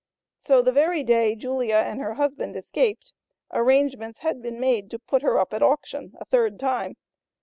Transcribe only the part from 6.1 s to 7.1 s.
a third time.